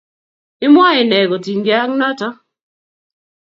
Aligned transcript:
imwoe 0.65 1.01
nee 1.09 1.27
kotinykei 1.29 1.81
ak 1.83 1.91
noto? 1.99 2.27